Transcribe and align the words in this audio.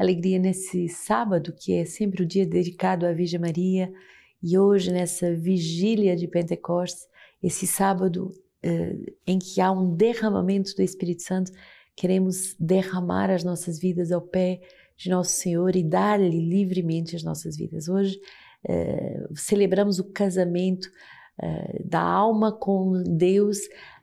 alegria 0.00 0.38
nesse 0.38 0.88
sábado, 0.88 1.52
que 1.52 1.74
é 1.74 1.84
sempre 1.84 2.22
o 2.22 2.26
dia 2.26 2.46
dedicado 2.46 3.04
à 3.04 3.12
Virgem 3.12 3.38
Maria, 3.38 3.92
e 4.42 4.58
hoje, 4.58 4.90
nessa 4.90 5.34
vigília 5.34 6.16
de 6.16 6.26
Pentecostes, 6.26 7.06
esse 7.42 7.66
sábado 7.66 8.32
eh, 8.62 8.96
em 9.26 9.38
que 9.38 9.60
há 9.60 9.70
um 9.70 9.94
derramamento 9.94 10.74
do 10.74 10.82
Espírito 10.82 11.22
Santo, 11.22 11.52
queremos 11.94 12.56
derramar 12.58 13.30
as 13.30 13.44
nossas 13.44 13.78
vidas 13.78 14.10
ao 14.10 14.22
pé 14.22 14.60
de 14.96 15.10
Nosso 15.10 15.32
Senhor 15.32 15.76
e 15.76 15.82
dar-lhe 15.82 16.40
livremente 16.40 17.14
as 17.14 17.22
nossas 17.22 17.58
vidas. 17.58 17.86
Hoje 17.86 18.18
eh, 18.66 19.26
celebramos 19.34 19.98
o 19.98 20.10
casamento 20.10 20.88
eh, 21.42 21.82
da 21.84 22.00
alma 22.00 22.52
com 22.52 23.02
Deus. 23.06 23.58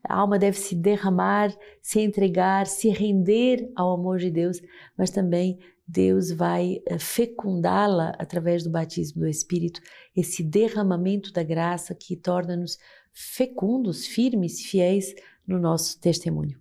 A 0.08 0.16
alma 0.16 0.38
deve 0.38 0.58
se 0.58 0.76
derramar, 0.76 1.52
se 1.82 2.00
entregar, 2.02 2.68
se 2.68 2.90
render 2.90 3.72
ao 3.76 3.94
amor 3.94 4.20
de 4.20 4.30
Deus, 4.30 4.62
mas 4.96 5.10
também 5.10 5.58
Deus 5.88 6.32
vai 6.32 6.82
eh, 6.86 7.00
fecundá-la 7.00 8.10
através 8.20 8.64
do 8.64 8.70
batismo 8.70 9.22
do 9.22 9.28
Espírito, 9.28 9.80
esse 10.16 10.44
derramamento 10.44 11.32
da 11.32 11.44
graça 11.44 11.96
que 11.96 12.18
torna-nos 12.18 12.78
fecundos, 13.14 14.06
firmes, 14.06 14.62
fiéis 14.62 15.16
no 15.48 15.58
nosso 15.58 16.00
testemunho. 16.00 16.60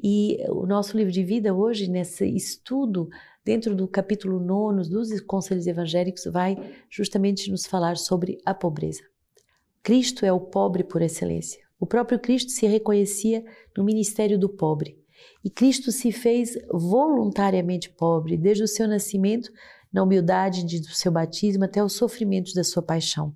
E 0.00 0.38
o 0.48 0.66
nosso 0.66 0.96
livro 0.96 1.12
de 1.12 1.24
vida 1.24 1.54
hoje, 1.54 1.88
nesse 1.88 2.26
estudo, 2.26 3.08
dentro 3.44 3.74
do 3.74 3.86
capítulo 3.88 4.40
9 4.40 4.88
dos 4.88 5.20
Conselhos 5.20 5.66
Evangélicos, 5.66 6.24
vai 6.24 6.56
justamente 6.88 7.50
nos 7.50 7.66
falar 7.66 7.96
sobre 7.96 8.38
a 8.44 8.54
pobreza. 8.54 9.02
Cristo 9.82 10.24
é 10.24 10.32
o 10.32 10.40
pobre 10.40 10.82
por 10.84 11.02
excelência. 11.02 11.62
O 11.78 11.86
próprio 11.86 12.18
Cristo 12.18 12.50
se 12.50 12.66
reconhecia 12.66 13.44
no 13.76 13.84
ministério 13.84 14.38
do 14.38 14.48
pobre. 14.48 15.03
E 15.44 15.50
Cristo 15.50 15.92
se 15.92 16.10
fez 16.10 16.56
voluntariamente 16.70 17.90
pobre, 17.90 18.36
desde 18.36 18.64
o 18.64 18.68
seu 18.68 18.88
nascimento, 18.88 19.50
na 19.92 20.02
humildade 20.02 20.64
do 20.80 20.88
seu 20.88 21.12
batismo 21.12 21.64
até 21.64 21.82
os 21.82 21.92
sofrimentos 21.92 22.54
da 22.54 22.64
sua 22.64 22.82
paixão. 22.82 23.34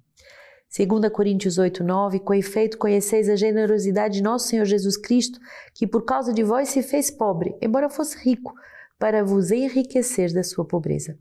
2 0.77 1.11
Coríntios 1.11 1.57
8, 1.57 1.83
9, 1.83 2.21
com 2.21 2.35
efeito 2.35 2.77
conheceis 2.77 3.29
a 3.29 3.37
generosidade 3.37 4.15
de 4.15 4.23
nosso 4.23 4.49
Senhor 4.49 4.67
Jesus 4.67 4.99
Cristo, 4.99 5.39
que 5.75 5.87
por 5.87 6.05
causa 6.05 6.33
de 6.33 6.43
vós 6.43 6.69
se 6.69 6.83
fez 6.83 7.11
pobre, 7.11 7.57
embora 7.63 7.89
fosse 7.89 8.19
rico, 8.19 8.53
para 8.99 9.25
vos 9.25 9.51
enriquecer 9.51 10.33
da 10.33 10.43
sua 10.43 10.67
pobreza. 10.67 11.19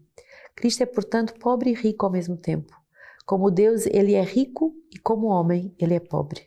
Cristo 0.55 0.81
é, 0.81 0.85
portanto, 0.85 1.35
pobre 1.39 1.69
e 1.69 1.73
rico 1.73 2.05
ao 2.05 2.11
mesmo 2.11 2.35
tempo. 2.35 2.73
Como 3.25 3.51
Deus, 3.51 3.85
ele 3.85 4.15
é 4.15 4.23
rico 4.23 4.73
e 4.93 4.97
como 4.97 5.27
homem, 5.27 5.73
ele 5.79 5.93
é 5.93 5.99
pobre. 5.99 6.41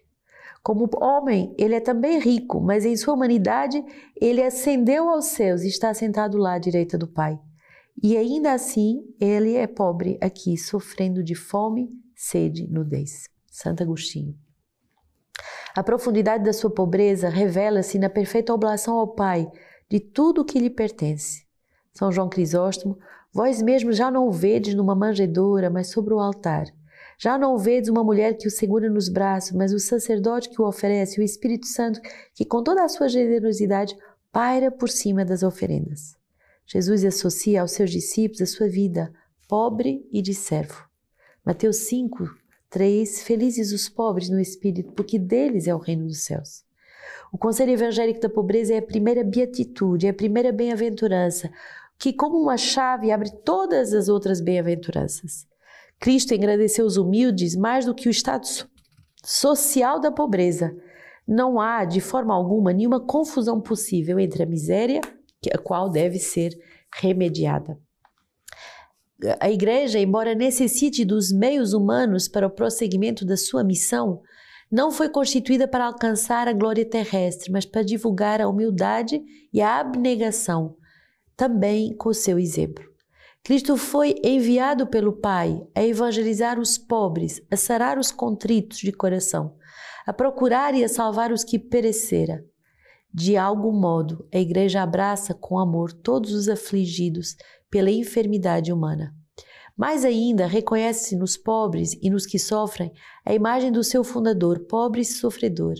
Como 0.63 0.91
homem, 1.01 1.55
ele 1.59 1.75
é 1.75 1.81
também 1.81 2.19
rico, 2.19 2.61
mas 2.61 2.85
em 2.85 2.97
sua 2.97 3.15
humanidade, 3.15 3.83
ele 4.21 4.43
ascendeu 4.43 5.09
aos 5.09 5.27
céus 5.27 5.63
e 5.63 5.69
está 5.69 5.93
sentado 5.95 6.37
lá 6.37 6.55
à 6.55 6.59
direita 6.59 6.99
do 6.99 7.09
Pai. 7.09 7.39
E 8.03 8.17
ainda 8.17 8.53
assim, 8.53 9.03
ele 9.21 9.57
é 9.57 9.67
pobre 9.67 10.19
aqui, 10.21 10.57
sofrendo 10.57 11.23
de 11.23 11.35
fome, 11.35 11.91
sede, 12.15 12.67
nudez. 12.71 13.29
Santo 13.51 13.83
Agostinho. 13.83 14.35
A 15.75 15.83
profundidade 15.83 16.45
da 16.45 16.53
sua 16.53 16.71
pobreza 16.71 17.29
revela-se 17.29 17.99
na 17.99 18.09
perfeita 18.09 18.55
oblação 18.55 18.99
ao 18.99 19.15
Pai 19.15 19.51
de 19.89 19.99
tudo 19.99 20.43
o 20.43 20.45
que 20.45 20.59
lhe 20.59 20.71
pertence. 20.71 21.45
São 21.93 22.13
João 22.13 22.29
Crisóstomo, 22.29 22.99
vós 23.33 23.61
mesmos 23.61 23.97
já 23.97 24.11
não 24.11 24.29
o 24.29 24.33
vedes 24.33 24.75
numa 24.75 24.95
manjedoura, 24.95 25.69
mas 25.69 25.91
sobre 25.91 26.15
o 26.15 26.21
altar. 26.21 26.67
Já 27.23 27.37
não 27.37 27.59
vedes 27.59 27.91
uma 27.91 28.03
mulher 28.03 28.39
que 28.39 28.49
o 28.49 28.51
segura 28.51 28.89
nos 28.89 29.11
braços, 29.11 29.53
mas 29.53 29.75
o 29.75 29.79
sacerdote 29.79 30.49
que 30.49 30.63
o 30.63 30.67
oferece, 30.67 31.21
o 31.21 31.23
Espírito 31.23 31.67
Santo, 31.67 32.01
que 32.35 32.47
com 32.47 32.63
toda 32.63 32.83
a 32.83 32.89
sua 32.89 33.11
generosidade 33.11 33.95
paira 34.33 34.71
por 34.71 34.89
cima 34.89 35.23
das 35.23 35.43
oferendas. 35.43 36.17
Jesus 36.65 37.05
associa 37.05 37.61
aos 37.61 37.73
seus 37.73 37.91
discípulos 37.91 38.41
a 38.41 38.47
sua 38.47 38.69
vida 38.69 39.13
pobre 39.47 40.09
e 40.11 40.23
de 40.23 40.33
servo. 40.33 40.83
Mateus 41.45 41.77
5, 41.89 42.27
3 42.71 43.23
Felizes 43.23 43.71
os 43.71 43.87
pobres 43.87 44.31
no 44.31 44.41
espírito, 44.41 44.93
porque 44.93 45.19
deles 45.19 45.67
é 45.67 45.75
o 45.75 45.79
reino 45.79 46.07
dos 46.07 46.25
céus. 46.25 46.65
O 47.31 47.37
conselho 47.37 47.73
evangélico 47.73 48.21
da 48.21 48.31
pobreza 48.31 48.73
é 48.73 48.79
a 48.79 48.83
primeira 48.83 49.23
beatitude, 49.23 50.07
é 50.07 50.11
a 50.11 50.15
primeira 50.15 50.53
bem-aventurança, 50.53 51.51
que, 51.99 52.15
como 52.15 52.39
uma 52.41 52.57
chave, 52.57 53.11
abre 53.11 53.31
todas 53.45 53.93
as 53.93 54.09
outras 54.09 54.41
bem-aventuranças. 54.41 55.50
Cristo 56.01 56.35
engrandeceu 56.35 56.87
os 56.87 56.97
humildes 56.97 57.55
mais 57.55 57.85
do 57.85 57.95
que 57.95 58.09
o 58.09 58.11
estado 58.11 58.47
social 59.23 60.01
da 60.01 60.11
pobreza. 60.11 60.75
Não 61.29 61.61
há, 61.61 61.85
de 61.85 62.01
forma 62.01 62.35
alguma, 62.35 62.73
nenhuma 62.73 62.99
confusão 62.99 63.61
possível 63.61 64.19
entre 64.19 64.43
a 64.43 64.47
miséria, 64.47 65.03
a 65.53 65.59
qual 65.59 65.91
deve 65.91 66.19
ser 66.19 66.59
remediada. 66.93 67.79
A 69.39 69.51
igreja, 69.51 69.99
embora 69.99 70.35
necessite 70.35 71.05
dos 71.05 71.31
meios 71.31 71.75
humanos 71.75 72.27
para 72.27 72.47
o 72.47 72.51
prosseguimento 72.51 73.25
da 73.25 73.37
sua 73.37 73.63
missão, 73.63 74.23
não 74.73 74.91
foi 74.91 75.11
constituída 75.11 75.69
para 75.69 75.85
alcançar 75.85 76.49
a 76.49 76.53
glória 76.53 76.89
terrestre, 76.89 77.53
mas 77.53 77.67
para 77.67 77.83
divulgar 77.83 78.41
a 78.41 78.49
humildade 78.49 79.21
e 79.53 79.61
a 79.61 79.81
abnegação, 79.81 80.77
também 81.37 81.95
com 81.95 82.09
o 82.09 82.15
seu 82.15 82.39
exemplo. 82.39 82.90
Cristo 83.43 83.77
foi 83.77 84.15
enviado 84.23 84.87
pelo 84.87 85.13
Pai 85.13 85.67
a 85.75 85.83
evangelizar 85.83 86.59
os 86.59 86.77
pobres, 86.77 87.41
a 87.51 87.57
sarar 87.57 87.99
os 87.99 88.13
contritos 88.13 88.79
de 88.79 88.93
coração, 88.93 89.57
a 90.07 90.13
procurar 90.13 90.75
e 90.75 90.85
a 90.85 90.89
salvar 90.89 91.33
os 91.33 91.43
que 91.43 91.59
perecera. 91.59 92.45
De 93.13 93.37
algum 93.37 93.73
modo, 93.73 94.29
a 94.33 94.39
Igreja 94.39 94.83
abraça 94.83 95.35
com 95.35 95.59
amor 95.59 95.93
todos 95.93 96.33
os 96.33 96.49
afligidos 96.49 97.35
pela 97.71 97.91
enfermidade 97.91 98.73
humana. 98.73 99.15
Mais 99.77 100.05
ainda, 100.05 100.47
reconhece 100.47 101.17
nos 101.17 101.37
pobres 101.39 101.99
e 102.03 102.11
nos 102.11 102.27
que 102.27 102.39
sofrem 102.39 102.93
a 103.25 103.33
imagem 103.33 103.73
do 103.73 103.83
seu 103.83 104.05
fundador, 104.05 104.67
pobre 104.67 105.01
e 105.01 105.05
sofredor. 105.05 105.75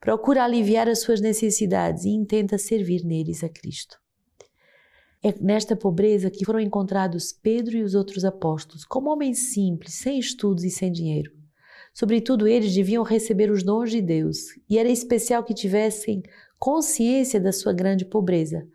Procura 0.00 0.44
aliviar 0.44 0.88
as 0.88 1.00
suas 1.00 1.20
necessidades 1.20 2.04
e 2.04 2.10
intenta 2.10 2.56
servir 2.56 3.04
neles 3.04 3.42
a 3.42 3.48
Cristo. 3.48 3.98
É 5.22 5.34
nesta 5.38 5.76
pobreza 5.76 6.30
que 6.30 6.44
foram 6.44 6.60
encontrados 6.60 7.32
Pedro 7.32 7.76
e 7.76 7.82
os 7.82 7.94
outros 7.94 8.24
apóstolos, 8.24 8.84
como 8.84 9.10
homens 9.10 9.52
simples, 9.52 9.94
sem 9.94 10.18
estudos 10.18 10.64
e 10.64 10.70
sem 10.70 10.90
dinheiro. 10.90 11.30
Sobretudo, 11.92 12.46
eles 12.46 12.74
deviam 12.74 13.02
receber 13.02 13.50
os 13.50 13.62
dons 13.62 13.90
de 13.90 14.00
Deus, 14.00 14.38
e 14.68 14.78
era 14.78 14.88
especial 14.88 15.44
que 15.44 15.52
tivessem 15.52 16.22
consciência 16.58 17.40
da 17.40 17.52
sua 17.52 17.72
grande 17.72 18.04
pobreza, 18.04 18.66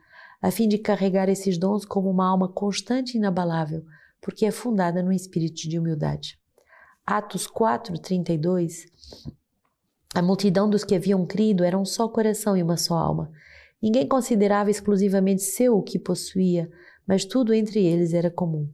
a 0.42 0.52
fim 0.52 0.68
de 0.68 0.78
carregar 0.78 1.30
esses 1.30 1.58
dons 1.58 1.86
como 1.86 2.10
uma 2.10 2.28
alma 2.28 2.48
constante 2.48 3.16
e 3.16 3.18
inabalável, 3.18 3.84
porque 4.22 4.46
é 4.46 4.52
fundada 4.52 5.02
no 5.02 5.12
espírito 5.12 5.68
de 5.68 5.80
humildade. 5.80 6.38
Atos 7.06 7.48
4, 7.48 8.00
32 8.00 8.86
A 10.14 10.22
multidão 10.22 10.70
dos 10.70 10.84
que 10.84 10.96
haviam 10.96 11.26
crido 11.26 11.64
era 11.64 11.78
um 11.78 11.86
só 11.86 12.08
coração 12.08 12.56
e 12.58 12.62
uma 12.62 12.78
só 12.78 12.96
alma. 12.96 13.32
Ninguém 13.82 14.08
considerava 14.08 14.72
exclusivamente 14.72 15.44
seu 15.44 15.78
o 15.78 15.84
que 15.84 16.00
possuía, 16.00 16.70
mas 17.08 17.26
tudo 17.26 17.54
entre 17.54 17.86
eles 17.86 18.14
era 18.14 18.32
comum. 18.32 18.70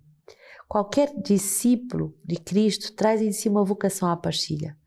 Qualquer 0.68 1.12
discípulo 1.22 2.16
de 2.24 2.38
Cristo 2.38 2.94
traz 2.94 3.22
em 3.22 3.32
si 3.32 3.50
uma 3.50 3.66
vocação 3.66 4.10
à 4.10 4.16
partilha. 4.16 4.78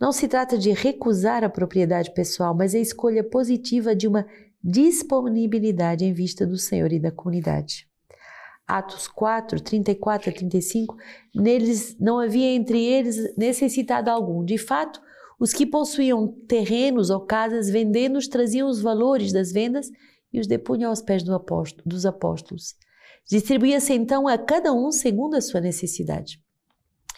Não 0.00 0.12
se 0.12 0.28
trata 0.28 0.56
de 0.56 0.70
recusar 0.70 1.42
a 1.44 1.48
propriedade 1.48 2.12
pessoal, 2.14 2.54
mas 2.54 2.74
a 2.74 2.78
escolha 2.78 3.24
positiva 3.24 3.94
de 3.94 4.06
uma 4.06 4.26
disponibilidade 4.62 6.04
em 6.04 6.12
vista 6.12 6.46
do 6.46 6.56
Senhor 6.56 6.92
e 6.92 7.00
da 7.00 7.10
comunidade. 7.10 7.88
Atos 8.66 9.08
4, 9.08 9.60
34 9.60 10.30
a 10.30 10.32
35, 10.32 10.96
neles 11.34 11.96
não 11.98 12.20
havia 12.20 12.54
entre 12.54 12.82
eles 12.82 13.36
necessitado 13.36 14.08
algum. 14.10 14.44
De 14.44 14.56
fato, 14.56 15.00
os 15.42 15.52
que 15.52 15.66
possuíam 15.66 16.28
terrenos 16.46 17.10
ou 17.10 17.18
casas 17.18 17.68
vendendo-os 17.68 18.28
traziam 18.28 18.68
os 18.68 18.80
valores 18.80 19.32
das 19.32 19.50
vendas 19.50 19.90
e 20.32 20.38
os 20.38 20.46
depunham 20.46 20.88
aos 20.88 21.02
pés 21.02 21.24
do 21.24 21.34
apóstolo, 21.34 21.82
dos 21.84 22.06
apóstolos. 22.06 22.76
Distribuía-se 23.28 23.92
então 23.92 24.28
a 24.28 24.38
cada 24.38 24.72
um 24.72 24.92
segundo 24.92 25.34
a 25.34 25.40
sua 25.40 25.60
necessidade. 25.60 26.40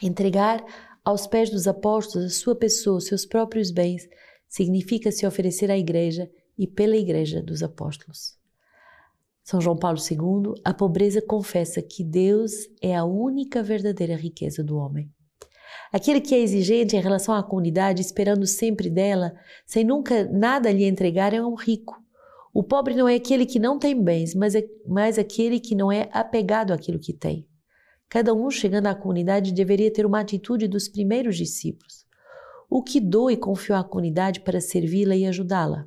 Entregar 0.03 0.65
aos 1.05 1.27
pés 1.27 1.51
dos 1.51 1.69
apóstolos 1.69 2.25
a 2.25 2.35
sua 2.35 2.57
pessoa, 2.57 2.99
seus 2.99 3.27
próprios 3.27 3.71
bens, 3.71 4.09
significa 4.49 5.13
se 5.13 5.27
oferecer 5.27 5.71
à 5.71 5.77
igreja 5.77 6.31
e 6.57 6.67
pela 6.67 6.97
igreja 6.97 7.43
dos 7.43 7.63
apóstolos. 7.63 8.39
São 9.43 9.61
João 9.61 9.77
Paulo 9.77 9.99
II, 9.99 10.55
a 10.65 10.73
pobreza 10.73 11.21
confessa 11.21 11.83
que 11.83 12.03
Deus 12.03 12.53
é 12.81 12.97
a 12.97 13.05
única 13.05 13.63
verdadeira 13.63 14.17
riqueza 14.17 14.65
do 14.65 14.79
homem. 14.79 15.14
Aquele 15.93 16.21
que 16.21 16.35
é 16.35 16.39
exigente 16.39 16.97
em 16.97 17.01
relação 17.01 17.35
à 17.35 17.43
comunidade, 17.43 18.03
esperando 18.03 18.47
sempre 18.47 18.91
dela, 18.91 19.35
sem 19.67 19.85
nunca 19.85 20.25
nada 20.25 20.71
lhe 20.73 20.85
entregar, 20.85 21.33
é 21.33 21.43
um 21.43 21.55
rico. 21.55 22.03
O 22.53 22.63
pobre 22.63 22.95
não 22.95 23.09
é 23.09 23.17
aquele 23.17 23.47
que 23.47 23.59
não 23.59 23.79
tem 23.79 24.01
bens, 24.01 24.35
mas 24.35 24.55
é 24.55 24.65
mais 24.87 25.19
aquele 25.19 25.59
que 25.59 25.75
não 25.75 25.91
é 25.91 26.09
apegado 26.13 26.73
àquilo 26.73 26.99
que 26.99 27.13
tem. 27.13 27.47
Cada 28.09 28.33
um 28.33 28.49
chegando 28.51 28.87
à 28.87 28.95
comunidade 28.95 29.53
deveria 29.53 29.93
ter 29.93 30.07
uma 30.07 30.21
atitude 30.21 30.69
dos 30.69 30.89
primeiros 30.89 31.37
discípulos. 31.37 32.05
O 32.71 32.83
que 32.83 33.01
dou 33.01 33.31
e 33.31 33.37
confio 33.37 33.75
à 33.75 33.83
comunidade 33.83 34.41
para 34.41 34.61
servi-la 34.61 35.17
e 35.17 35.27
ajudá-la? 35.27 35.87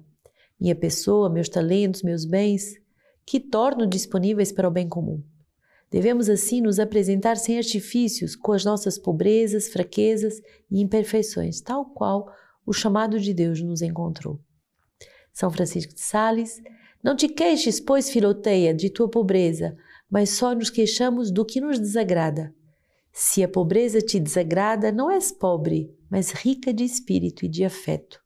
Minha 0.60 0.76
pessoa, 0.76 1.30
meus 1.30 1.48
talentos, 1.48 2.04
meus 2.04 2.26
bens, 2.26 2.76
que 3.26 3.40
torno 3.40 3.88
disponíveis 3.88 4.52
para 4.52 4.68
o 4.68 4.72
bem 4.72 4.90
comum. 4.90 5.24
Devemos 5.90 6.30
assim 6.30 6.62
nos 6.62 6.80
apresentar 6.80 7.38
sem 7.38 7.58
artifícios, 7.58 8.36
com 8.36 8.52
as 8.52 8.66
nossas 8.66 9.00
pobrezas, 9.00 9.70
fraquezas 9.70 10.42
e 10.70 10.82
imperfeições, 10.82 11.62
tal 11.62 11.86
qual 11.86 12.30
o 12.66 12.74
chamado 12.74 13.20
de 13.20 13.34
Deus 13.34 13.62
nos 13.62 13.82
encontrou. 13.82 14.40
São 15.32 15.50
Francisco 15.50 15.94
de 15.94 16.02
Sales, 16.02 16.62
não 17.02 17.16
te 17.16 17.30
queixes, 17.30 17.80
pois, 17.80 18.10
Filoteia, 18.10 18.74
de 18.74 18.90
tua 18.90 19.10
pobreza, 19.10 19.78
mas 20.10 20.32
só 20.32 20.54
nos 20.54 20.70
queixamos 20.70 21.32
do 21.32 21.46
que 21.46 21.62
nos 21.62 21.80
desagrada. 21.80 22.54
Se 23.14 23.44
a 23.44 23.48
pobreza 23.48 24.02
te 24.02 24.20
desagrada, 24.20 24.92
não 24.92 25.10
és 25.10 25.32
pobre, 25.32 25.96
mas 26.10 26.32
rica 26.32 26.74
de 26.74 26.84
espírito 26.84 27.46
e 27.46 27.48
de 27.48 27.64
afeto. 27.64 28.22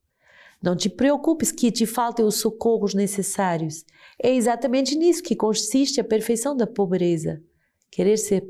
Não 0.62 0.76
te 0.76 0.90
preocupes 0.90 1.52
que 1.52 1.72
te 1.72 1.86
faltem 1.86 2.26
os 2.26 2.36
socorros 2.36 2.94
necessários. 2.94 3.84
É 4.22 4.34
exatamente 4.34 4.96
nisso 4.96 5.24
que 5.24 5.36
consiste 5.36 6.00
a 6.00 6.04
perfeição 6.04 6.56
da 6.56 6.68
pobreza. 6.68 7.42
Querer 7.92 8.16
ser 8.16 8.48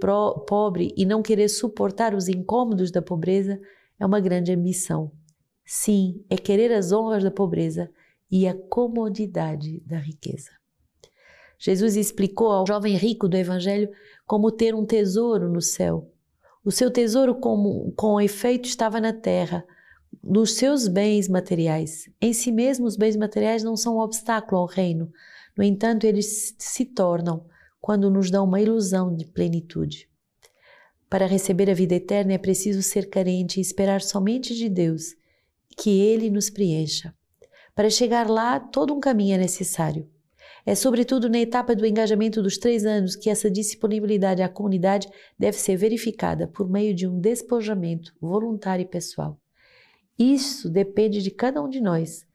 pobre 0.48 0.94
e 0.96 1.04
não 1.04 1.24
querer 1.24 1.50
suportar 1.50 2.14
os 2.14 2.28
incômodos 2.28 2.92
da 2.92 3.02
pobreza 3.02 3.60
é 4.00 4.06
uma 4.06 4.20
grande 4.20 4.52
ambição. 4.52 5.12
Sim, 5.66 6.24
é 6.30 6.38
querer 6.38 6.72
as 6.72 6.92
honras 6.92 7.24
da 7.24 7.32
pobreza 7.32 7.90
e 8.30 8.48
a 8.48 8.54
comodidade 8.54 9.82
da 9.82 9.98
riqueza. 9.98 10.52
Jesus 11.58 11.96
explicou 11.96 12.52
ao 12.52 12.68
jovem 12.68 12.96
rico 12.96 13.28
do 13.28 13.36
Evangelho 13.36 13.90
como 14.28 14.52
ter 14.52 14.76
um 14.76 14.86
tesouro 14.86 15.50
no 15.50 15.62
céu. 15.62 16.12
O 16.64 16.72
seu 16.72 16.92
tesouro, 16.92 17.36
com, 17.36 17.92
com 17.96 18.22
efeito, 18.22 18.68
estava 18.68 19.02
na 19.02 19.12
terra, 19.12 19.66
nos 20.24 20.54
seus 20.54 20.88
bens 20.88 21.28
materiais. 21.28 22.10
Em 22.22 22.32
si 22.32 22.52
mesmo, 22.52 22.86
os 22.86 22.96
bens 22.96 23.16
materiais 23.16 23.64
não 23.64 23.76
são 23.76 23.98
um 23.98 24.02
obstáculo 24.02 24.62
ao 24.62 24.68
reino. 24.68 25.12
No 25.58 25.64
entanto, 25.64 26.04
eles 26.04 26.56
se 26.60 26.86
tornam 26.86 27.46
quando 27.82 28.10
nos 28.12 28.30
dão 28.30 28.46
uma 28.46 28.62
ilusão 28.62 29.14
de 29.14 29.26
plenitude. 29.26 30.08
Para 31.10 31.26
receber 31.26 31.70
a 31.70 31.74
vida 31.74 31.96
eterna 31.96 32.34
é 32.34 32.38
preciso 32.38 32.82
ser 32.82 33.10
carente 33.10 33.60
e 33.60 33.62
esperar 33.62 34.02
somente 34.02 34.56
de 34.56 34.70
Deus, 34.70 35.16
que 35.76 36.00
Ele 36.00 36.30
nos 36.30 36.50
preencha. 36.50 37.14
Para 37.76 37.90
chegar 37.90 38.30
lá, 38.30 38.60
todo 38.60 38.94
um 38.94 39.00
caminho 39.00 39.36
é 39.36 39.38
necessário. 39.38 40.10
É 40.66 40.76
sobretudo 40.76 41.28
na 41.28 41.40
etapa 41.40 41.76
do 41.76 41.86
engajamento 41.86 42.42
dos 42.42 42.58
três 42.58 42.86
anos 42.86 43.16
que 43.16 43.30
essa 43.30 43.50
disponibilidade 43.50 44.42
à 44.42 44.50
comunidade 44.50 45.10
deve 45.38 45.58
ser 45.58 45.76
verificada 45.76 46.48
por 46.48 46.70
meio 46.70 46.94
de 46.94 47.08
um 47.08 47.20
despojamento 47.20 48.14
voluntário 48.22 48.84
e 48.84 48.88
pessoal. 48.88 49.40
Isso 50.20 50.70
depende 50.70 51.22
de 51.22 51.32
cada 51.32 51.62
um 51.62 51.68
de 51.68 51.82
nós, 51.82 52.26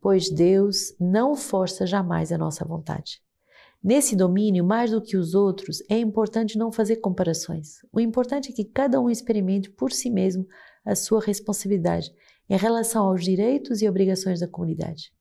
pois 0.00 0.30
Deus 0.30 0.94
não 1.00 1.34
força 1.34 1.86
jamais 1.86 2.30
a 2.30 2.38
nossa 2.38 2.64
vontade. 2.64 3.21
Nesse 3.82 4.14
domínio, 4.14 4.64
mais 4.64 4.92
do 4.92 5.02
que 5.02 5.16
os 5.16 5.34
outros, 5.34 5.82
é 5.88 5.98
importante 5.98 6.56
não 6.56 6.70
fazer 6.70 6.96
comparações. 6.96 7.78
O 7.92 7.98
importante 7.98 8.52
é 8.52 8.54
que 8.54 8.64
cada 8.64 9.00
um 9.00 9.10
experimente 9.10 9.68
por 9.68 9.90
si 9.90 10.08
mesmo 10.08 10.46
a 10.84 10.94
sua 10.94 11.20
responsabilidade 11.20 12.12
em 12.48 12.56
relação 12.56 13.06
aos 13.06 13.24
direitos 13.24 13.82
e 13.82 13.88
obrigações 13.88 14.38
da 14.38 14.46
comunidade. 14.46 15.12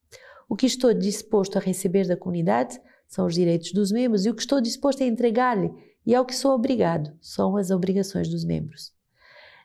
O 0.48 0.56
que 0.56 0.68
estou 0.68 0.94
disposto 0.94 1.58
a 1.58 1.62
receber 1.62 2.08
da 2.08 2.16
comunidade 2.16 2.80
são 3.08 3.26
os 3.26 3.34
direitos 3.34 3.72
dos 3.72 3.92
membros 3.92 4.26
e 4.26 4.30
o 4.30 4.36
que 4.36 4.42
estou 4.42 4.62
disposto 4.62 5.02
a 5.02 5.08
entregar-lhe 5.08 5.72
e 6.06 6.14
ao 6.14 6.26
que 6.26 6.36
sou 6.36 6.52
obrigado 6.52 7.12
são 7.20 7.58
as 7.58 7.72
obrigações 7.72 8.30
dos 8.30 8.46
membros. 8.46 8.92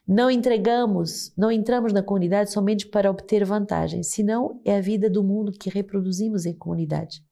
Não 0.08 0.30
entregamos, 0.30 1.32
não 1.36 1.50
entramos 1.50 1.92
na 1.92 2.02
comunidade 2.02 2.52
somente 2.52 2.86
para 2.86 3.10
obter 3.10 3.44
vantagens, 3.44 4.06
senão 4.06 4.60
é 4.64 4.76
a 4.76 4.80
vida 4.80 5.10
do 5.10 5.22
mundo 5.22 5.52
que 5.52 5.68
reproduzimos 5.68 6.46
em 6.46 6.54
comunidade. 6.54 7.25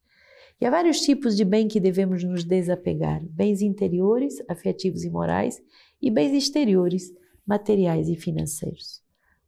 E 0.59 0.65
há 0.65 0.69
vários 0.69 1.01
tipos 1.01 1.35
de 1.35 1.43
bem 1.43 1.67
que 1.67 1.79
devemos 1.79 2.23
nos 2.23 2.43
desapegar: 2.43 3.21
bens 3.29 3.61
interiores, 3.61 4.35
afetivos 4.47 5.03
e 5.03 5.09
morais, 5.09 5.61
e 6.01 6.09
bens 6.09 6.33
exteriores, 6.33 7.11
materiais 7.45 8.07
e 8.09 8.15
financeiros. 8.15 9.01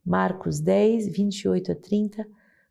Marcos 0.04 0.60
10, 0.60 1.08
28 1.08 1.72
a 1.72 1.74
30, 1.74 2.26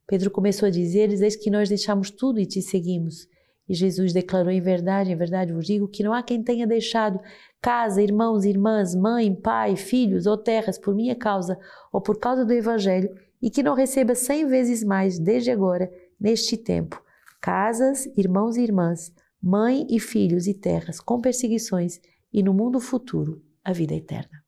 Pedro 0.08 0.32
começou 0.32 0.68
a 0.68 0.72
dizer-lhes: 0.72 1.22
Eis 1.22 1.36
que 1.36 1.50
nós 1.50 1.68
deixamos 1.70 2.10
tudo 2.10 2.40
e 2.40 2.46
te 2.46 2.62
seguimos. 2.62 3.28
E 3.68 3.74
Jesus 3.74 4.14
declarou: 4.14 4.52
Em 4.52 4.62
verdade, 4.62 5.12
em 5.12 5.16
verdade 5.16 5.52
vos 5.52 5.66
digo 5.66 5.88
que 5.88 6.04
não 6.04 6.14
há 6.14 6.24
quem 6.24 6.42
tenha 6.42 6.66
deixado 6.66 7.20
casa, 7.62 8.02
irmãos, 8.02 8.46
irmãs, 8.46 8.96
mãe, 8.96 9.36
pai, 9.36 9.76
filhos 9.76 10.26
ou 10.26 10.38
terras 10.38 10.78
por 10.78 10.96
minha 10.96 11.16
causa 11.16 11.58
ou 11.92 12.00
por 12.00 12.18
causa 12.18 12.46
do 12.46 12.54
Evangelho 12.54 13.14
e 13.42 13.50
que 13.50 13.62
não 13.62 13.76
receba 13.76 14.16
cem 14.16 14.48
vezes 14.48 14.84
mais 14.84 15.20
desde 15.20 15.52
agora, 15.52 15.92
neste 16.20 16.56
tempo, 16.56 17.02
casas, 17.42 18.06
irmãos 18.18 18.58
e 18.58 18.62
irmãs, 18.62 19.14
mãe 19.42 19.86
e 19.90 20.00
filhos 20.00 20.48
e 20.48 20.54
terras, 20.54 21.00
com 21.00 21.22
perseguições 21.22 22.00
e 22.34 22.44
no 22.44 22.54
mundo 22.54 22.80
futuro 22.80 23.42
a 23.64 23.72
vida 23.72 23.94
eterna. 23.94 24.44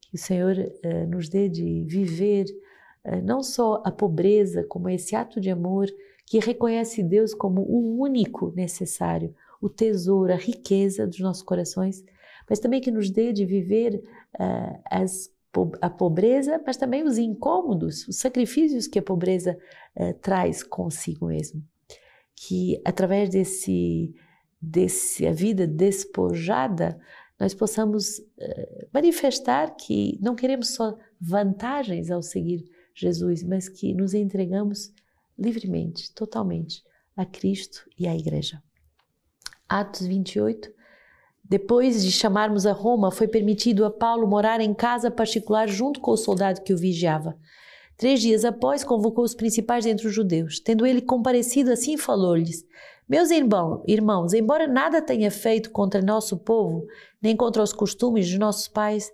Que 0.00 0.16
o 0.16 0.18
Senhor 0.18 0.56
uh, 0.56 1.06
nos 1.08 1.28
dê 1.28 1.48
de 1.48 1.84
viver 1.84 2.46
uh, 3.04 3.22
não 3.24 3.42
só 3.42 3.82
a 3.84 3.90
pobreza, 3.90 4.64
como 4.64 4.88
esse 4.88 5.16
ato 5.16 5.40
de 5.40 5.50
amor 5.50 5.86
que 6.26 6.38
reconhece 6.38 7.02
Deus 7.02 7.34
como 7.34 7.62
o 7.62 8.00
único 8.00 8.52
necessário, 8.54 9.34
o 9.60 9.68
tesouro, 9.68 10.32
a 10.32 10.36
riqueza 10.36 11.06
dos 11.06 11.20
nossos 11.20 11.42
corações, 11.42 12.04
mas 12.48 12.58
também 12.58 12.80
que 12.80 12.90
nos 12.90 13.10
dê 13.10 13.32
de 13.32 13.46
viver 13.46 14.02
uh, 14.34 14.82
as, 14.90 15.30
a 15.80 15.88
pobreza, 15.88 16.60
mas 16.66 16.76
também 16.76 17.04
os 17.04 17.18
incômodos, 17.18 18.06
os 18.08 18.16
sacrifícios 18.16 18.86
que 18.86 18.98
a 18.98 19.02
pobreza 19.02 19.58
traz 20.22 20.62
consigo 20.62 21.26
mesmo. 21.26 21.62
Que 22.36 22.80
através 22.84 23.30
desse, 23.30 24.14
desse 24.60 25.26
a 25.26 25.32
vida 25.32 25.66
despojada, 25.66 26.98
nós 27.38 27.54
possamos 27.54 28.18
uh, 28.18 28.88
manifestar 28.92 29.74
que 29.76 30.18
não 30.20 30.34
queremos 30.34 30.74
só 30.74 30.96
vantagens 31.20 32.10
ao 32.10 32.22
seguir 32.22 32.64
Jesus, 32.94 33.42
mas 33.42 33.68
que 33.68 33.94
nos 33.94 34.14
entregamos 34.14 34.92
livremente, 35.38 36.12
totalmente 36.14 36.82
a 37.16 37.24
Cristo 37.24 37.84
e 37.98 38.06
à 38.06 38.16
Igreja. 38.16 38.62
Atos 39.68 40.06
28. 40.06 40.70
Depois 41.42 42.02
de 42.02 42.12
chamarmos 42.12 42.66
a 42.66 42.72
Roma, 42.72 43.10
foi 43.10 43.26
permitido 43.26 43.84
a 43.84 43.90
Paulo 43.90 44.26
morar 44.26 44.60
em 44.60 44.72
casa 44.72 45.10
particular 45.10 45.68
junto 45.68 46.00
com 46.00 46.12
o 46.12 46.16
soldado 46.16 46.62
que 46.62 46.72
o 46.72 46.78
vigiava. 46.78 47.36
Três 48.02 48.20
dias 48.20 48.44
após, 48.44 48.82
convocou 48.82 49.22
os 49.22 49.32
principais 49.32 49.86
entre 49.86 50.08
os 50.08 50.12
judeus. 50.12 50.58
Tendo 50.58 50.84
ele 50.84 51.00
comparecido 51.00 51.70
assim, 51.70 51.96
falou-lhes: 51.96 52.66
Meus 53.08 53.30
irmãos, 53.30 54.34
embora 54.34 54.66
nada 54.66 55.00
tenha 55.00 55.30
feito 55.30 55.70
contra 55.70 56.02
nosso 56.02 56.36
povo, 56.36 56.84
nem 57.22 57.36
contra 57.36 57.62
os 57.62 57.72
costumes 57.72 58.26
de 58.26 58.40
nossos 58.40 58.66
pais, 58.66 59.08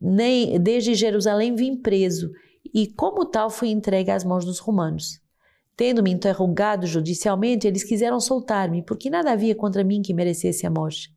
nem 0.00 0.60
desde 0.60 0.94
Jerusalém 0.94 1.54
vim 1.54 1.76
preso, 1.76 2.32
e 2.74 2.88
como 2.88 3.24
tal 3.24 3.50
fui 3.50 3.68
entregue 3.68 4.10
às 4.10 4.24
mãos 4.24 4.44
dos 4.44 4.58
romanos. 4.58 5.20
Tendo-me 5.76 6.10
interrogado 6.10 6.88
judicialmente, 6.88 7.68
eles 7.68 7.84
quiseram 7.84 8.18
soltar-me, 8.18 8.82
porque 8.82 9.08
nada 9.08 9.30
havia 9.30 9.54
contra 9.54 9.84
mim 9.84 10.02
que 10.02 10.12
merecesse 10.12 10.66
a 10.66 10.70
morte. 10.70 11.08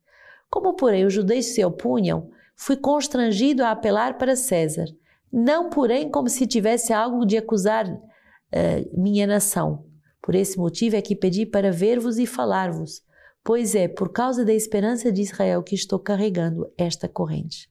Como, 0.48 0.74
porém, 0.74 1.04
os 1.04 1.12
judeus 1.12 1.46
se 1.46 1.64
opunham, 1.64 2.30
fui 2.54 2.76
constrangido 2.76 3.64
a 3.64 3.72
apelar 3.72 4.18
para 4.18 4.36
César, 4.36 4.86
não, 5.32 5.70
porém, 5.70 6.10
como 6.10 6.28
se 6.28 6.46
tivesse 6.46 6.92
algo 6.92 7.24
de 7.24 7.36
acusar 7.36 7.86
uh, 7.88 9.00
minha 9.00 9.26
nação. 9.26 9.84
Por 10.22 10.34
esse 10.34 10.58
motivo 10.58 10.96
é 10.96 11.02
que 11.02 11.16
pedi 11.16 11.46
para 11.46 11.72
ver-vos 11.72 12.18
e 12.18 12.26
falar-vos, 12.26 13.02
pois 13.44 13.74
é 13.74 13.88
por 13.88 14.10
causa 14.12 14.44
da 14.44 14.52
esperança 14.52 15.10
de 15.10 15.22
Israel 15.22 15.62
que 15.62 15.74
estou 15.74 15.98
carregando 15.98 16.70
esta 16.76 17.08
corrente. 17.08 17.70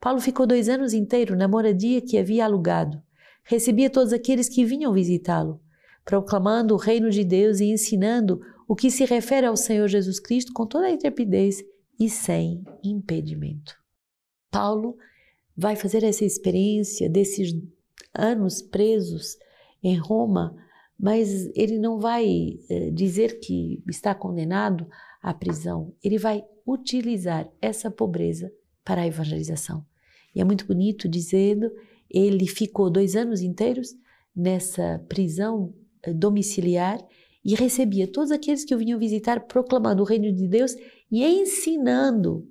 Paulo 0.00 0.20
ficou 0.20 0.46
dois 0.46 0.68
anos 0.68 0.92
inteiros 0.92 1.38
na 1.38 1.48
moradia 1.48 2.00
que 2.00 2.18
havia 2.18 2.44
alugado. 2.44 3.02
Recebia 3.44 3.90
todos 3.90 4.12
aqueles 4.12 4.48
que 4.48 4.64
vinham 4.64 4.92
visitá-lo 4.92 5.60
proclamando 6.04 6.74
o 6.74 6.78
reino 6.78 7.10
de 7.10 7.24
Deus 7.24 7.60
e 7.60 7.70
ensinando 7.70 8.40
o 8.68 8.76
que 8.76 8.90
se 8.90 9.04
refere 9.04 9.46
ao 9.46 9.56
Senhor 9.56 9.88
Jesus 9.88 10.20
Cristo 10.20 10.52
com 10.52 10.66
toda 10.66 10.86
a 10.86 10.90
intrepidez 10.90 11.62
e 11.98 12.08
sem 12.08 12.62
impedimento. 12.82 13.74
Paulo 14.50 14.96
vai 15.56 15.76
fazer 15.76 16.02
essa 16.02 16.24
experiência 16.24 17.08
desses 17.08 17.54
anos 18.12 18.60
presos 18.62 19.36
em 19.82 19.96
Roma, 19.96 20.56
mas 20.98 21.50
ele 21.54 21.78
não 21.78 21.98
vai 21.98 22.58
eh, 22.68 22.90
dizer 22.90 23.40
que 23.40 23.82
está 23.88 24.14
condenado 24.14 24.86
à 25.22 25.32
prisão, 25.34 25.92
ele 26.02 26.18
vai 26.18 26.44
utilizar 26.66 27.48
essa 27.60 27.90
pobreza 27.90 28.52
para 28.84 29.02
a 29.02 29.06
evangelização. 29.06 29.84
E 30.34 30.40
é 30.40 30.44
muito 30.44 30.66
bonito 30.66 31.08
dizendo, 31.08 31.70
ele 32.10 32.46
ficou 32.46 32.90
dois 32.90 33.14
anos 33.14 33.40
inteiros 33.40 33.94
nessa 34.34 35.04
prisão 35.08 35.74
domiciliar 36.14 36.98
e 37.44 37.54
recebia 37.54 38.10
todos 38.10 38.30
aqueles 38.30 38.64
que 38.64 38.74
o 38.74 38.78
vinham 38.78 38.98
visitar, 38.98 39.40
proclamando 39.46 40.02
o 40.02 40.06
reino 40.06 40.32
de 40.32 40.48
Deus 40.48 40.74
e 41.10 41.22
ensinando 41.24 42.48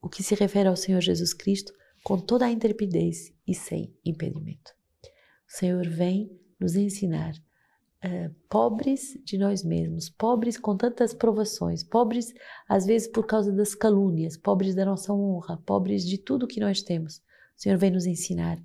o 0.00 0.08
que 0.08 0.22
se 0.22 0.34
refere 0.34 0.68
ao 0.68 0.76
Senhor 0.76 1.00
Jesus 1.00 1.32
Cristo 1.32 1.72
com 2.06 2.16
toda 2.16 2.46
a 2.46 2.50
intrepidez 2.52 3.34
e 3.44 3.52
sem 3.52 3.92
impedimento. 4.04 4.70
O 5.02 5.58
Senhor 5.58 5.88
vem 5.88 6.30
nos 6.56 6.76
ensinar 6.76 7.32
uh, 7.34 8.32
pobres 8.48 9.18
de 9.24 9.36
nós 9.36 9.64
mesmos, 9.64 10.08
pobres 10.08 10.56
com 10.56 10.76
tantas 10.76 11.12
provações, 11.12 11.82
pobres 11.82 12.32
às 12.68 12.86
vezes 12.86 13.08
por 13.08 13.26
causa 13.26 13.50
das 13.50 13.74
calúnias, 13.74 14.36
pobres 14.36 14.72
da 14.72 14.84
nossa 14.84 15.12
honra, 15.12 15.60
pobres 15.66 16.06
de 16.06 16.16
tudo 16.16 16.46
que 16.46 16.60
nós 16.60 16.80
temos. 16.80 17.16
O 17.16 17.22
Senhor 17.60 17.76
vem 17.76 17.90
nos 17.90 18.06
ensinar 18.06 18.56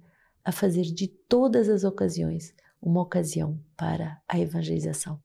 a 0.46 0.52
fazer 0.52 0.84
de 0.84 1.08
todas 1.08 1.68
as 1.68 1.84
ocasiões 1.84 2.54
uma 2.80 3.02
ocasião 3.02 3.60
para 3.76 4.22
a 4.28 4.40
evangelização. 4.40 5.20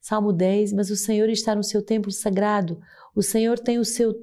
Salmo 0.00 0.32
10, 0.32 0.74
mas 0.74 0.90
o 0.90 0.96
Senhor 0.96 1.28
está 1.28 1.56
no 1.56 1.64
seu 1.64 1.82
templo 1.82 2.12
sagrado, 2.12 2.80
o 3.16 3.22
Senhor 3.22 3.58
tem 3.58 3.80
o 3.80 3.84
seu 3.84 4.14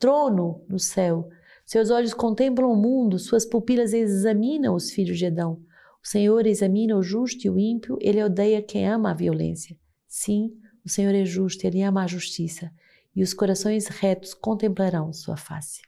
trono 0.00 0.64
no 0.68 0.80
céu. 0.80 1.30
Seus 1.70 1.88
olhos 1.88 2.12
contemplam 2.12 2.68
o 2.68 2.74
mundo, 2.74 3.16
suas 3.16 3.46
pupilas 3.46 3.92
examinam 3.92 4.74
os 4.74 4.90
filhos 4.90 5.16
de 5.16 5.26
Adão. 5.26 5.62
O 6.02 6.08
Senhor 6.08 6.44
examina 6.44 6.96
o 6.96 7.02
justo 7.02 7.46
e 7.46 7.48
o 7.48 7.60
ímpio, 7.60 7.96
ele 8.00 8.20
odeia 8.20 8.60
quem 8.60 8.88
ama 8.88 9.12
a 9.12 9.14
violência. 9.14 9.78
Sim, 10.08 10.50
o 10.84 10.88
Senhor 10.88 11.14
é 11.14 11.24
justo, 11.24 11.64
ele 11.64 11.80
ama 11.80 12.02
a 12.02 12.08
justiça, 12.08 12.72
e 13.14 13.22
os 13.22 13.32
corações 13.32 13.86
retos 13.86 14.34
contemplarão 14.34 15.12
sua 15.12 15.36
face. 15.36 15.80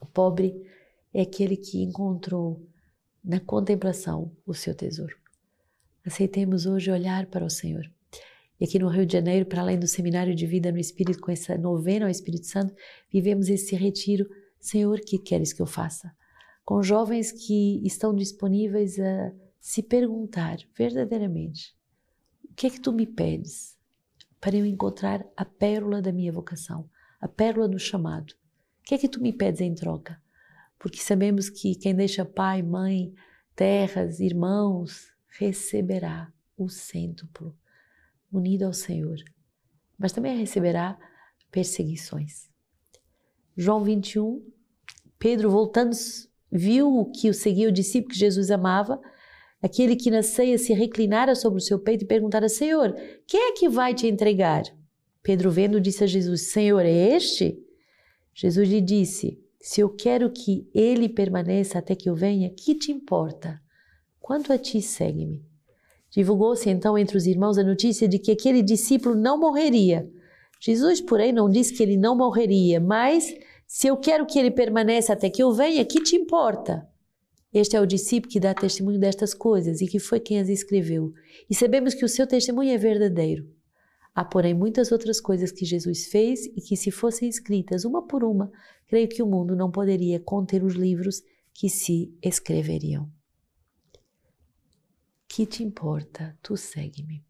O 0.00 0.06
pobre 0.06 0.54
é 1.12 1.20
aquele 1.20 1.58
que 1.58 1.82
encontrou 1.82 2.66
na 3.22 3.38
contemplação 3.38 4.34
o 4.46 4.54
seu 4.54 4.74
tesouro. 4.74 5.14
Aceitemos 6.06 6.64
hoje 6.64 6.90
olhar 6.90 7.26
para 7.26 7.44
o 7.44 7.50
Senhor. 7.50 7.84
E 8.58 8.64
aqui 8.64 8.78
no 8.78 8.88
Rio 8.88 9.04
de 9.04 9.12
Janeiro, 9.12 9.44
para 9.44 9.60
além 9.60 9.78
do 9.78 9.86
seminário 9.86 10.34
de 10.34 10.46
vida 10.46 10.72
no 10.72 10.78
Espírito, 10.78 11.20
com 11.20 11.30
essa 11.30 11.58
novena 11.58 12.06
ao 12.06 12.10
Espírito 12.10 12.46
Santo, 12.46 12.74
vivemos 13.12 13.50
esse 13.50 13.76
retiro. 13.76 14.26
Senhor, 14.60 15.00
que 15.00 15.18
queres 15.18 15.52
que 15.52 15.62
eu 15.62 15.66
faça? 15.66 16.14
Com 16.64 16.82
jovens 16.82 17.32
que 17.32 17.80
estão 17.84 18.14
disponíveis 18.14 18.98
a 18.98 19.32
se 19.58 19.82
perguntar 19.82 20.58
verdadeiramente: 20.76 21.74
o 22.48 22.54
que 22.54 22.66
é 22.66 22.70
que 22.70 22.80
tu 22.80 22.92
me 22.92 23.06
pedes 23.06 23.76
para 24.40 24.56
eu 24.56 24.66
encontrar 24.66 25.26
a 25.36 25.44
pérola 25.44 26.00
da 26.00 26.12
minha 26.12 26.32
vocação, 26.32 26.88
a 27.20 27.26
pérola 27.26 27.68
do 27.68 27.78
chamado? 27.78 28.32
O 28.32 28.82
que 28.84 28.94
é 28.94 28.98
que 28.98 29.08
tu 29.08 29.20
me 29.20 29.32
pedes 29.32 29.60
em 29.60 29.74
troca? 29.74 30.20
porque 30.80 30.98
sabemos 30.98 31.50
que 31.50 31.74
quem 31.74 31.94
deixa 31.94 32.24
pai, 32.24 32.62
mãe, 32.62 33.14
terras, 33.54 34.18
irmãos, 34.18 35.12
receberá 35.38 36.32
o 36.56 36.70
cêntuplo, 36.70 37.54
unido 38.32 38.64
ao 38.64 38.72
Senhor, 38.72 39.18
mas 39.98 40.10
também 40.10 40.38
receberá 40.38 40.98
perseguições. 41.50 42.49
João 43.56 43.82
21, 43.82 44.42
Pedro, 45.18 45.50
voltando, 45.50 45.96
viu 46.50 47.10
que 47.14 47.28
o 47.28 47.34
seguia 47.34 47.68
o 47.68 47.72
discípulo 47.72 48.12
que 48.12 48.18
Jesus 48.18 48.50
amava, 48.50 49.00
aquele 49.62 49.96
que 49.96 50.10
na 50.10 50.22
ceia 50.22 50.56
se 50.58 50.72
reclinara 50.72 51.34
sobre 51.34 51.58
o 51.58 51.62
seu 51.62 51.78
peito 51.78 52.04
e 52.04 52.08
perguntara: 52.08 52.48
Senhor, 52.48 52.94
quem 53.26 53.50
é 53.50 53.52
que 53.52 53.68
vai 53.68 53.94
te 53.94 54.06
entregar? 54.06 54.62
Pedro, 55.22 55.50
vendo, 55.50 55.80
disse 55.80 56.04
a 56.04 56.06
Jesus: 56.06 56.50
Senhor, 56.50 56.80
é 56.80 57.16
este? 57.16 57.58
Jesus 58.34 58.68
lhe 58.68 58.80
disse: 58.80 59.38
se 59.60 59.82
eu 59.82 59.90
quero 59.90 60.30
que 60.30 60.66
ele 60.74 61.08
permaneça 61.08 61.78
até 61.78 61.94
que 61.94 62.08
eu 62.08 62.14
venha, 62.14 62.48
que 62.48 62.74
te 62.74 62.90
importa? 62.90 63.60
Quanto 64.18 64.52
a 64.52 64.58
ti, 64.58 64.80
segue-me. 64.80 65.44
Divulgou-se 66.10 66.68
então 66.68 66.96
entre 66.96 67.16
os 67.16 67.26
irmãos 67.26 67.58
a 67.58 67.62
notícia 67.62 68.08
de 68.08 68.18
que 68.18 68.32
aquele 68.32 68.62
discípulo 68.62 69.14
não 69.14 69.38
morreria. 69.38 70.10
Jesus, 70.60 71.00
porém, 71.00 71.32
não 71.32 71.48
disse 71.48 71.72
que 71.72 71.82
ele 71.82 71.96
não 71.96 72.14
morreria, 72.14 72.78
mas 72.78 73.34
se 73.66 73.86
eu 73.86 73.96
quero 73.96 74.26
que 74.26 74.38
ele 74.38 74.50
permaneça 74.50 75.14
até 75.14 75.30
que 75.30 75.42
eu 75.42 75.52
venha, 75.52 75.84
que 75.84 76.02
te 76.02 76.14
importa? 76.14 76.86
Este 77.52 77.74
é 77.76 77.80
o 77.80 77.86
discípulo 77.86 78.30
que 78.30 78.38
dá 78.38 78.54
testemunho 78.54 79.00
destas 79.00 79.34
coisas 79.34 79.80
e 79.80 79.86
que 79.86 79.98
foi 79.98 80.20
quem 80.20 80.38
as 80.38 80.48
escreveu. 80.48 81.12
E 81.48 81.54
sabemos 81.54 81.94
que 81.94 82.04
o 82.04 82.08
seu 82.08 82.26
testemunho 82.26 82.70
é 82.70 82.76
verdadeiro. 82.76 83.48
Há, 84.14 84.24
porém, 84.24 84.54
muitas 84.54 84.92
outras 84.92 85.20
coisas 85.20 85.50
que 85.50 85.64
Jesus 85.64 86.06
fez 86.06 86.46
e 86.46 86.60
que, 86.60 86.76
se 86.76 86.90
fossem 86.90 87.28
escritas 87.28 87.84
uma 87.84 88.06
por 88.06 88.22
uma, 88.22 88.52
creio 88.86 89.08
que 89.08 89.22
o 89.22 89.26
mundo 89.26 89.56
não 89.56 89.70
poderia 89.70 90.20
conter 90.20 90.62
os 90.62 90.74
livros 90.74 91.22
que 91.54 91.68
se 91.68 92.12
escreveriam. 92.22 93.10
Que 95.28 95.46
te 95.46 95.62
importa? 95.62 96.36
Tu 96.42 96.56
segue-me. 96.56 97.24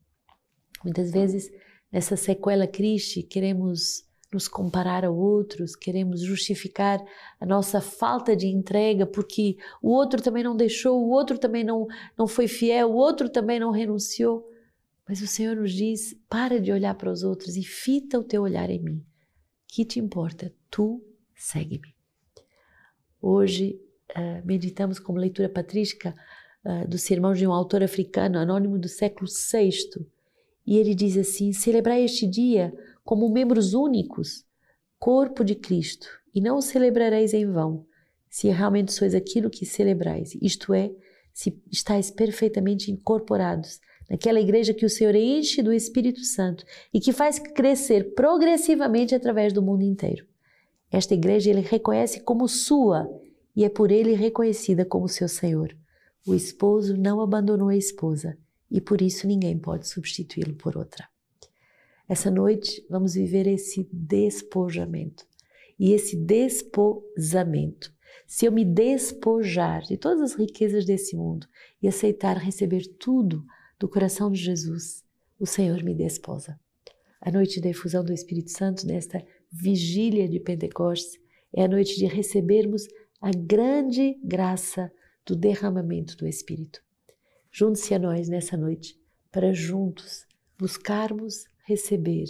Muitas 0.83 1.11
vezes, 1.11 1.51
nessa 1.93 2.17
sequela 2.17 2.67
Cristo, 2.67 3.23
queremos 3.27 4.05
nos 4.33 4.47
comparar 4.47 5.05
a 5.05 5.11
outros, 5.11 5.75
queremos 5.75 6.21
justificar 6.23 7.03
a 7.41 7.45
nossa 7.45 7.81
falta 7.81 8.37
de 8.37 8.47
entrega 8.47 9.05
porque 9.05 9.57
o 9.83 9.91
outro 9.91 10.23
também 10.23 10.45
não 10.45 10.57
deixou, 10.57 11.03
o 11.03 11.11
outro 11.11 11.37
também 11.37 11.65
não, 11.65 11.87
não 12.17 12.29
foi 12.29 12.47
fiel, 12.47 12.91
o 12.91 12.95
outro 12.95 13.29
também 13.29 13.59
não 13.59 13.73
renunciou. 13.73 14.49
Mas 15.09 15.21
o 15.21 15.27
Senhor 15.27 15.57
nos 15.57 15.73
diz: 15.73 16.17
para 16.29 16.61
de 16.61 16.71
olhar 16.71 16.95
para 16.95 17.11
os 17.11 17.25
outros 17.25 17.57
e 17.57 17.65
fita 17.65 18.19
o 18.19 18.25
teu 18.25 18.43
olhar 18.43 18.71
em 18.71 18.81
mim. 18.81 19.05
Que 19.67 19.85
te 19.85 19.99
importa? 19.99 20.53
Tu 20.71 21.03
segue-me. 21.35 21.95
Hoje 23.21 23.81
uh, 24.11 24.47
meditamos 24.47 25.01
como 25.01 25.19
leitura 25.19 25.49
patrística 25.49 26.15
uh, 26.65 26.89
do 26.89 26.97
sermão 26.97 27.35
de 27.35 27.45
um 27.45 27.53
autor 27.53 27.83
africano 27.83 28.39
anônimo 28.39 28.79
do 28.79 28.89
século 28.89 29.29
VI. 29.29 30.07
E 30.71 30.79
ele 30.79 30.95
diz 30.95 31.17
assim: 31.17 31.53
celebrai 31.53 32.05
este 32.05 32.29
dia 32.29 32.73
como 33.03 33.29
membros 33.29 33.75
únicos, 33.75 34.45
corpo 35.01 35.43
de 35.43 35.57
Cristo, 35.57 36.07
e 36.33 36.41
não 36.41 36.59
o 36.59 36.63
celebrareis 36.63 37.35
em 37.35 37.45
vão, 37.45 37.85
se 38.29 38.49
realmente 38.51 38.93
sois 38.93 39.13
aquilo 39.13 39.51
que 39.51 39.67
celebrais, 39.67 40.33
isto 40.41 40.73
é, 40.73 40.93
se 41.35 41.61
estáis 41.73 42.13
perfeitamente 42.13 42.89
incorporados 42.89 43.81
naquela 44.09 44.41
igreja 44.41 44.73
que 44.73 44.87
o 44.87 44.89
Senhor 44.89 45.17
enche 45.17 45.61
do 45.61 45.73
Espírito 45.73 46.21
Santo 46.21 46.65
e 46.95 47.01
que 47.01 47.13
faz 47.13 47.41
crescer 47.41 48.15
progressivamente 48.15 49.13
através 49.13 49.53
do 49.53 49.61
mundo 49.61 49.83
inteiro. 49.83 50.25
Esta 50.89 51.15
igreja 51.15 51.51
ele 51.51 51.63
reconhece 51.63 52.21
como 52.21 52.47
sua 52.47 53.09
e 53.57 53.65
é 53.65 53.69
por 53.69 53.91
ele 53.91 54.13
reconhecida 54.15 54.85
como 54.85 55.09
seu 55.09 55.29
Senhor. 55.29 55.77
O 56.25 56.33
esposo 56.33 56.97
não 56.97 57.21
abandonou 57.21 57.69
a 57.71 57.77
esposa 57.77 58.39
e 58.71 58.81
por 58.81 59.03
isso 59.03 59.27
ninguém 59.27 59.59
pode 59.59 59.89
substituí-lo 59.89 60.55
por 60.55 60.77
outra. 60.77 61.09
Essa 62.09 62.31
noite 62.31 62.85
vamos 62.89 63.15
viver 63.15 63.47
esse 63.47 63.89
despojamento 63.93 65.27
e 65.79 65.93
esse 65.93 66.17
desposamento. 66.17 67.93
Se 68.27 68.47
eu 68.47 68.53
me 68.53 68.65
despojar 68.65 69.83
de 69.83 69.97
todas 69.97 70.33
as 70.33 70.39
riquezas 70.39 70.85
desse 70.85 71.17
mundo 71.17 71.47
e 71.83 71.89
aceitar 71.89 72.37
receber 72.37 72.87
tudo 72.99 73.45
do 73.79 73.89
coração 73.89 74.31
de 74.31 74.41
Jesus, 74.41 75.05
o 75.39 75.47
Senhor 75.47 75.83
me 75.83 75.95
desposa. 75.95 76.59
A 77.21 77.31
noite 77.31 77.61
da 77.61 77.69
efusão 77.69 78.05
do 78.05 78.13
Espírito 78.13 78.51
Santo, 78.51 78.87
nesta 78.87 79.25
vigília 79.51 80.29
de 80.29 80.39
Pentecostes, 80.39 81.19
é 81.53 81.65
a 81.65 81.69
noite 81.69 81.97
de 81.97 82.07
recebermos 82.07 82.87
a 83.21 83.31
grande 83.31 84.19
graça 84.23 84.93
do 85.27 85.37
derramamento 85.37 86.17
do 86.17 86.27
Espírito. 86.27 86.83
Junte-se 87.51 87.93
a 87.95 87.99
nós 87.99 88.29
nessa 88.29 88.57
noite 88.57 88.99
para 89.31 89.53
juntos 89.53 90.27
buscarmos 90.59 91.45
receber 91.65 92.27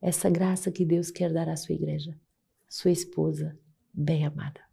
essa 0.00 0.30
graça 0.30 0.70
que 0.70 0.84
Deus 0.84 1.10
quer 1.10 1.32
dar 1.32 1.48
à 1.48 1.56
sua 1.56 1.74
igreja, 1.74 2.18
sua 2.68 2.90
esposa 2.90 3.58
bem 3.92 4.24
amada. 4.24 4.63